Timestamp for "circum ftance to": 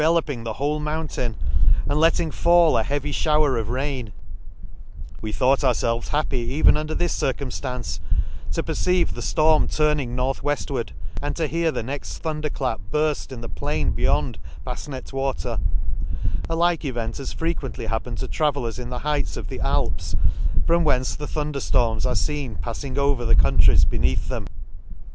7.13-8.63